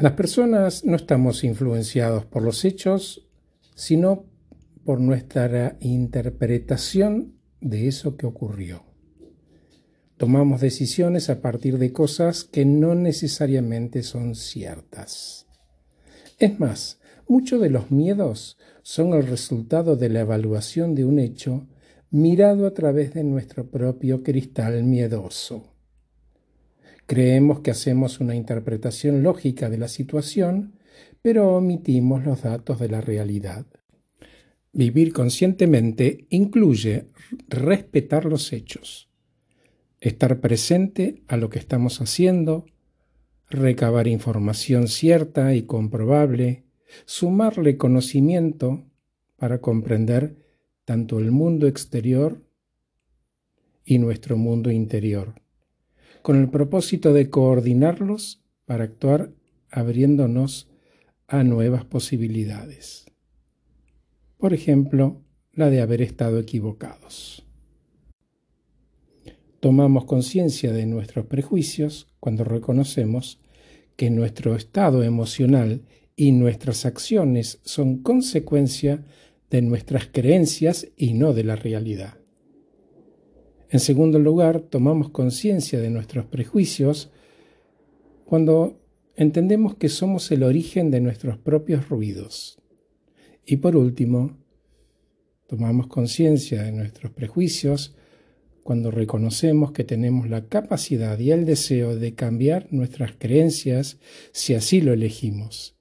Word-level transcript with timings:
Las 0.00 0.12
personas 0.12 0.82
no 0.86 0.96
estamos 0.96 1.44
influenciados 1.44 2.24
por 2.24 2.42
los 2.42 2.64
hechos, 2.64 3.28
sino 3.74 4.24
por 4.82 4.98
nuestra 4.98 5.76
interpretación 5.80 7.34
de 7.60 7.86
eso 7.86 8.16
que 8.16 8.24
ocurrió. 8.24 8.82
Tomamos 10.16 10.62
decisiones 10.62 11.28
a 11.28 11.42
partir 11.42 11.76
de 11.76 11.92
cosas 11.92 12.44
que 12.44 12.64
no 12.64 12.94
necesariamente 12.94 14.02
son 14.02 14.36
ciertas. 14.36 15.46
Es 16.38 16.58
más, 16.58 16.98
muchos 17.28 17.60
de 17.60 17.68
los 17.68 17.90
miedos 17.90 18.56
son 18.80 19.12
el 19.12 19.26
resultado 19.26 19.96
de 19.96 20.08
la 20.08 20.20
evaluación 20.20 20.94
de 20.94 21.04
un 21.04 21.18
hecho 21.18 21.68
mirado 22.10 22.66
a 22.66 22.72
través 22.72 23.12
de 23.12 23.22
nuestro 23.22 23.70
propio 23.70 24.22
cristal 24.22 24.82
miedoso. 24.82 25.69
Creemos 27.10 27.58
que 27.58 27.72
hacemos 27.72 28.20
una 28.20 28.36
interpretación 28.36 29.24
lógica 29.24 29.68
de 29.68 29.78
la 29.78 29.88
situación, 29.88 30.78
pero 31.22 31.56
omitimos 31.56 32.24
los 32.24 32.42
datos 32.42 32.78
de 32.78 32.88
la 32.88 33.00
realidad. 33.00 33.66
Vivir 34.72 35.12
conscientemente 35.12 36.28
incluye 36.30 37.08
respetar 37.48 38.26
los 38.26 38.52
hechos, 38.52 39.10
estar 39.98 40.38
presente 40.38 41.24
a 41.26 41.36
lo 41.36 41.50
que 41.50 41.58
estamos 41.58 42.00
haciendo, 42.00 42.64
recabar 43.48 44.06
información 44.06 44.86
cierta 44.86 45.52
y 45.56 45.62
comprobable, 45.62 46.62
sumarle 47.06 47.76
conocimiento 47.76 48.84
para 49.36 49.60
comprender 49.60 50.36
tanto 50.84 51.18
el 51.18 51.32
mundo 51.32 51.66
exterior 51.66 52.40
y 53.84 53.98
nuestro 53.98 54.36
mundo 54.36 54.70
interior 54.70 55.34
con 56.22 56.36
el 56.36 56.50
propósito 56.50 57.12
de 57.12 57.30
coordinarlos 57.30 58.42
para 58.64 58.84
actuar 58.84 59.32
abriéndonos 59.70 60.68
a 61.26 61.44
nuevas 61.44 61.84
posibilidades. 61.84 63.06
Por 64.36 64.54
ejemplo, 64.54 65.22
la 65.52 65.70
de 65.70 65.80
haber 65.80 66.02
estado 66.02 66.38
equivocados. 66.38 67.44
Tomamos 69.60 70.06
conciencia 70.06 70.72
de 70.72 70.86
nuestros 70.86 71.26
prejuicios 71.26 72.08
cuando 72.18 72.44
reconocemos 72.44 73.40
que 73.96 74.08
nuestro 74.08 74.56
estado 74.56 75.02
emocional 75.02 75.82
y 76.16 76.32
nuestras 76.32 76.86
acciones 76.86 77.60
son 77.64 77.98
consecuencia 78.02 79.04
de 79.50 79.62
nuestras 79.62 80.06
creencias 80.06 80.86
y 80.96 81.12
no 81.12 81.34
de 81.34 81.44
la 81.44 81.56
realidad. 81.56 82.19
En 83.70 83.78
segundo 83.78 84.18
lugar, 84.18 84.60
tomamos 84.60 85.10
conciencia 85.10 85.80
de 85.80 85.90
nuestros 85.90 86.26
prejuicios 86.26 87.10
cuando 88.24 88.80
entendemos 89.14 89.76
que 89.76 89.88
somos 89.88 90.30
el 90.32 90.42
origen 90.42 90.90
de 90.90 91.00
nuestros 91.00 91.38
propios 91.38 91.88
ruidos. 91.88 92.60
Y 93.46 93.58
por 93.58 93.76
último, 93.76 94.38
tomamos 95.46 95.86
conciencia 95.86 96.64
de 96.64 96.72
nuestros 96.72 97.12
prejuicios 97.12 97.94
cuando 98.64 98.90
reconocemos 98.90 99.70
que 99.70 99.84
tenemos 99.84 100.28
la 100.28 100.48
capacidad 100.48 101.16
y 101.20 101.30
el 101.30 101.44
deseo 101.44 101.96
de 101.96 102.14
cambiar 102.14 102.66
nuestras 102.72 103.12
creencias 103.16 103.98
si 104.32 104.54
así 104.54 104.80
lo 104.80 104.92
elegimos, 104.92 105.76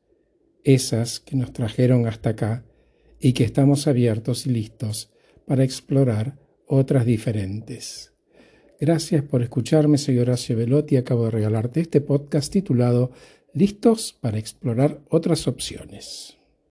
esas 0.64 1.20
que 1.20 1.36
nos 1.36 1.54
trajeron 1.54 2.06
hasta 2.06 2.32
acá 2.32 2.66
y 3.20 3.34
que 3.34 3.44
estamos 3.44 3.88
abiertos 3.88 4.46
y 4.46 4.52
listos 4.52 5.12
para 5.46 5.64
explorar 5.64 6.38
otras 6.70 7.06
diferentes. 7.06 8.14
Gracias 8.80 9.24
por 9.24 9.42
escucharme, 9.42 9.98
soy 9.98 10.20
Horacio 10.20 10.56
Velotti 10.56 10.96
y 10.96 10.98
acabo 11.00 11.26
de 11.26 11.32
regalarte 11.32 11.82
este 11.82 12.00
podcast 12.00 12.54
titulado 12.54 13.12
Listos 13.54 14.16
para 14.22 14.38
explorar 14.38 15.02
otras 15.10 15.48
opciones. 15.48 16.39